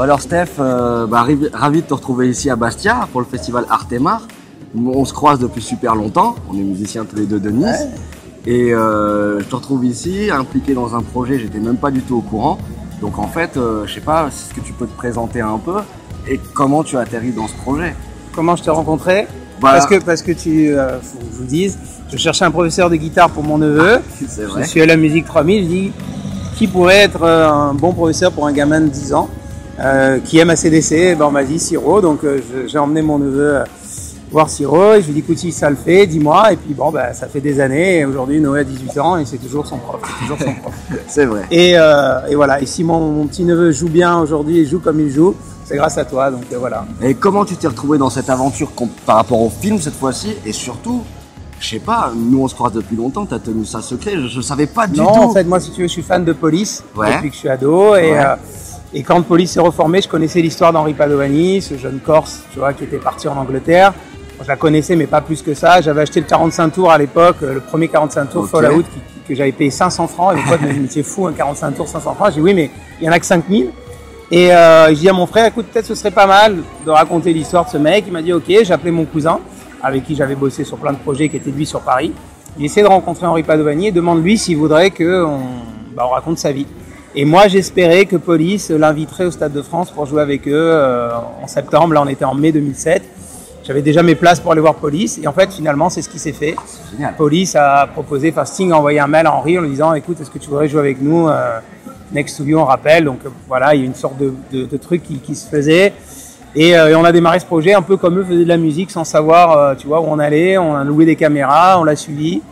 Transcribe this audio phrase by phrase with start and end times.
[0.00, 3.66] Bon alors Steph, euh, bah, ravi de te retrouver ici à Bastia pour le festival
[3.68, 4.22] Artemar.
[4.74, 7.86] On se croise depuis super longtemps, on est musiciens tous les deux de Nice.
[8.46, 12.16] Et euh, je te retrouve ici, impliqué dans un projet, j'étais même pas du tout
[12.16, 12.56] au courant.
[13.02, 15.80] Donc en fait, euh, je sais pas, est-ce que tu peux te présenter un peu
[16.26, 17.94] et comment tu as atterri dans ce projet?
[18.34, 19.26] Comment je t'ai rencontré?
[19.60, 19.80] Voilà.
[19.80, 21.78] Parce que parce que tu, euh, faut que je vous dise,
[22.10, 24.00] je cherchais un professeur de guitare pour mon neveu.
[24.26, 24.64] C'est Je vrai.
[24.64, 25.64] suis à la musique 3000.
[25.64, 25.92] Je dis
[26.56, 29.28] qui pourrait être un bon professeur pour un gamin de 10 ans
[30.24, 32.00] qui aime ACDC Eh Ben on m'a dit Siro.
[32.00, 33.64] Donc euh, j'ai emmené mon neveu euh,
[34.30, 36.52] voir Siro et je lui ai dit écoute si ça le fait, dis-moi.
[36.52, 37.98] Et puis bon bah ça fait des années.
[38.00, 40.00] Et aujourd'hui Noé a 18 ans et c'est toujours son prof.
[40.04, 40.74] C'est toujours son prof.
[41.08, 41.42] C'est vrai.
[41.50, 42.60] Et, euh, et voilà.
[42.60, 45.76] Et si mon, mon petit neveu joue bien aujourd'hui et joue comme il joue, c'est
[45.76, 46.30] grâce à toi.
[46.30, 46.84] Donc euh, voilà.
[47.02, 48.70] Et comment tu t'es retrouvé dans cette aventure
[49.06, 50.34] par rapport au film cette fois-ci?
[50.44, 51.02] Et surtout,
[51.60, 54.40] je sais pas, nous on se croise depuis longtemps, t'as tenu ça secret, je, je
[54.40, 55.20] savais pas du Non, tout.
[55.20, 57.14] en fait, moi, si tu veux, je suis fan de Police Ouais.
[57.14, 57.94] depuis que je suis ado.
[57.96, 58.18] Et, Ouais.
[58.18, 58.34] euh,
[58.92, 62.72] et quand Police s'est reformé, je connaissais l'histoire d'Henri Padovani, ce jeune Corse, tu vois,
[62.72, 63.92] qui était parti en Angleterre.
[64.42, 65.80] Je la connaissais, mais pas plus que ça.
[65.80, 68.48] J'avais acheté le 45 tours à l'époque, euh, le premier 45 tours.
[68.68, 70.34] Fallout, qui- que j'avais payé 500 francs.
[70.36, 72.28] Et potes me disaient, mais c'est fou, un 45 tours, 500 francs.
[72.30, 73.68] J'ai dit, oui, mais il y en a que 5000.
[74.32, 77.32] Et euh, je dis à mon frère, écoute, peut-être ce serait pas mal de raconter
[77.32, 78.04] l'histoire de ce mec.
[78.06, 79.38] Il m'a dit, ok, j'ai appelé mon cousin,
[79.82, 82.12] avec qui j'avais bossé sur plein de projets, qui était lui sur Paris.
[82.58, 85.38] J'ai essayé de rencontrer Henri Padovani et demande-lui s'il voudrait que on,
[85.94, 86.66] bah, on raconte sa vie.
[87.14, 91.10] Et moi, j'espérais que Police l'inviterait au Stade de France pour jouer avec eux euh,
[91.42, 91.94] en septembre.
[91.94, 93.02] Là, on était en mai 2007.
[93.64, 95.18] J'avais déjà mes places pour aller voir Police.
[95.22, 96.56] Et en fait, finalement, c'est ce qui s'est fait.
[97.16, 100.20] Police a proposé, enfin Sting a envoyé un mail à Henri en lui disant écoute,
[100.20, 101.60] est-ce que tu voudrais jouer avec nous euh,
[102.12, 103.04] Next to You, on rappelle.
[103.04, 105.48] Donc euh, voilà, il y a une sorte de, de, de truc qui, qui se
[105.48, 105.92] faisait.
[106.56, 108.56] Et, euh, et on a démarré ce projet un peu comme eux faisaient de la
[108.56, 110.58] musique sans savoir tu vois, où on allait.
[110.58, 112.42] On a loué des caméras, on l'a suivi.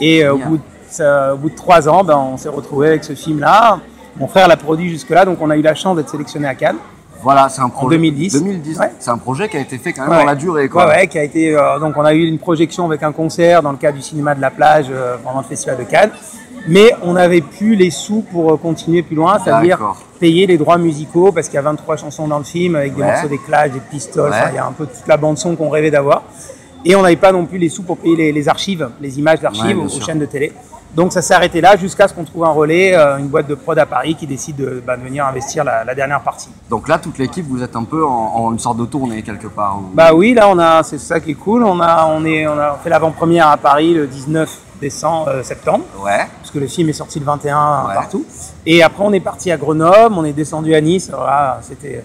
[0.00, 3.14] Et au, bout de, au bout de trois ans, ben, on s'est retrouvé avec ce
[3.14, 3.78] film-là.
[4.18, 6.76] Mon frère l'a produit jusque-là, donc on a eu la chance d'être sélectionné à Cannes.
[7.22, 7.96] Voilà, c'est un projet.
[7.96, 8.32] 2010.
[8.34, 8.78] 2010.
[8.78, 8.92] Ouais.
[8.98, 10.18] C'est un projet qui a été fait quand même Ouais.
[10.20, 10.86] dans la durée, quoi.
[10.88, 11.56] Ouais, qui a été.
[11.56, 14.34] euh, donc, on a eu une projection avec un concert dans le cadre du cinéma
[14.34, 16.10] de la plage euh, pendant le festival de Cannes.
[16.68, 19.78] Mais on n'avait plus les sous pour euh, continuer plus loin, c'est-à-dire
[20.20, 23.02] payer les droits musicaux parce qu'il y a 23 chansons dans le film avec des
[23.02, 25.68] morceaux des Clash, des Pistols, il y a un peu toute la bande son qu'on
[25.68, 26.22] rêvait d'avoir.
[26.88, 29.38] Et on n'avait pas non plus les sous pour payer les, les archives, les images
[29.38, 30.52] Ouais, d'archives bien aux, chaînes de télé.
[30.94, 33.54] Donc ça s'est arrêté là jusqu'à ce qu'on trouve un relais, euh, une boîte de
[33.54, 36.48] prod à Paris qui décide de, bah, de venir investir la, la dernière partie.
[36.70, 39.48] Donc là, toute l'équipe, vous êtes un peu en, en une sorte de tournée quelque
[39.48, 39.80] part.
[39.92, 41.64] Bah oui, là on a, c'est ça qui est cool.
[41.64, 44.48] On a, on est, on a fait l'avant-première à Paris le 19
[44.80, 46.26] décembre, euh, septembre, Ouais.
[46.40, 47.94] parce que le film est sorti le 21 Ouais.
[47.94, 48.24] partout.
[48.64, 51.08] Et après on est parti à Grenoble, on est descendu à Nice.
[51.10, 52.02] Alors là, c'était,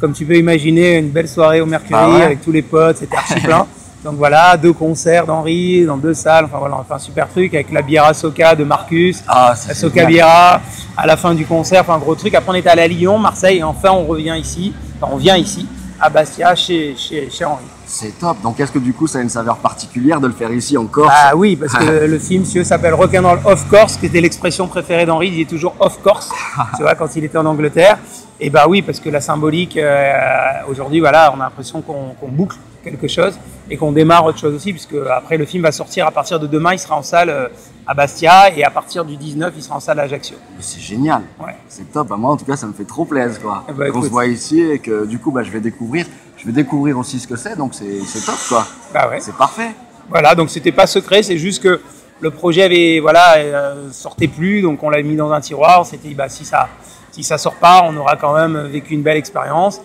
[0.00, 2.22] comme tu peux imaginer, une belle soirée au Mercury Bah ouais.
[2.22, 3.66] avec tous les potes, c'était archi plein.
[4.04, 6.44] Donc voilà, deux concerts d'Henri dans deux salles.
[6.44, 9.24] Enfin voilà, on fait un super truc avec la bière Soca de Marcus.
[9.26, 9.74] Ah, La.
[9.74, 10.60] Soca Biera,
[10.94, 12.34] à la fin du concert, enfin un gros truc.
[12.34, 15.38] Après on était allé à Lyon, Marseille, et enfin on revient ici, enfin on vient
[15.38, 15.66] ici,
[15.98, 17.64] à Bastia, chez, chez, chez Henri.
[17.86, 18.42] C'est top.
[18.42, 20.84] Donc est-ce que du coup, ça a une saveur particulière de le faire ici en
[20.84, 24.66] Corse Ah oui, parce que le film, si s'appelle Rock'n'Roll of Course, qui était l'expression
[24.66, 25.28] préférée d'Henri.
[25.28, 26.30] Il disait toujours of course,
[26.76, 27.96] tu vois, quand il était en Angleterre.
[28.38, 30.12] Et bah oui, parce que la symbolique, euh,
[30.68, 33.38] aujourd'hui, voilà, on a l'impression qu'on qu'on boucle quelque chose
[33.70, 36.46] et qu'on démarre autre chose aussi, puisque après le film va sortir à partir de
[36.46, 37.48] demain, il sera en salle euh,
[37.86, 40.36] à Bastia et à partir du 19, il sera en salle à Ajaccio.
[40.60, 41.22] C'est génial.
[41.40, 41.56] Ouais.
[41.68, 42.12] C'est top.
[42.12, 43.64] À moi, en tout cas, ça me fait trop plaisir, quoi.
[43.76, 46.06] Ben, Qu'on se voit ici et que du coup, bah, je vais découvrir.
[46.36, 47.56] Je vais découvrir aussi ce que c'est.
[47.56, 48.66] Donc c'est c'est top, quoi.
[48.92, 49.20] Bah ouais.
[49.20, 49.70] C'est parfait.
[50.10, 51.80] Voilà, donc c'était pas secret, c'est juste que
[52.20, 55.80] le projet avait voilà euh, sortait plus, donc on l'a mis dans un tiroir.
[55.80, 56.68] On s'était dit bah si ça
[57.10, 59.80] si ça sort pas, on aura quand même vécu une belle expérience.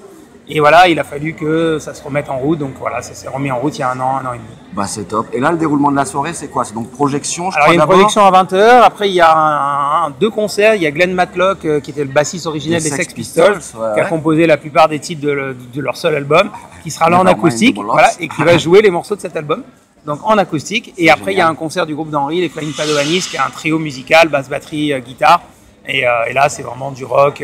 [0.52, 2.58] Et voilà, il a fallu que ça se remette en route.
[2.58, 4.38] Donc voilà, ça s'est remis en route il y a un an, un an et
[4.38, 4.50] demi.
[4.74, 5.28] Bah c'est top.
[5.32, 6.64] Et là, le déroulement de la soirée, c'est quoi?
[6.66, 9.14] C'est donc projection, je Alors il y a crois une projection à 20h, après il
[9.16, 12.10] y a un, un- deux concerts, il y a Glenn Matlock euh, qui était le
[12.10, 14.10] bassiste originel Des Sex Sex Pistols, Pistols, ouais, qui a ouais.
[14.10, 16.50] composé la plupart des titres de, le- de leur seul album,
[16.84, 19.64] qui sera là en acoustique, voilà, et qui va jouer les morceaux de cet album.
[20.06, 20.94] Donc en acoustique.
[20.98, 23.40] Et après il y a un concert du groupe d'Henri, les Flying Padovanis, qui est
[23.40, 25.42] un trio musical, basse, batterie, euh, guitare.
[25.88, 27.44] Et, euh, et là c'est vraiment du rock,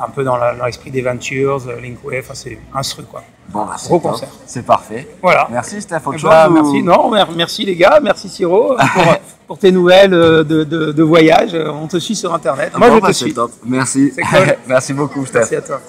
[0.00, 3.22] un peu dans l'esprit des Ventures, euh, Linkway, enfin c'est instru quoi.
[3.48, 4.10] Bon, bah, c'est Gros top.
[4.12, 4.28] concert.
[4.44, 5.08] C'est parfait.
[5.22, 5.46] Voilà.
[5.50, 5.98] Merci, Steph.
[6.04, 9.04] Autre Eh chose ben, ou- merci, non, mer- merci les gars, merci Siro pour,
[9.46, 11.54] pour tes nouvelles euh, de, de, de voyage.
[11.54, 12.72] On te suit sur internet.
[12.76, 13.32] Moi Bon, je bah, te suis.
[13.32, 13.52] top.
[13.64, 14.12] Merci.
[14.30, 14.56] Cool.
[14.66, 15.38] Merci beaucoup, Steph.
[15.38, 15.80] Merci à toi.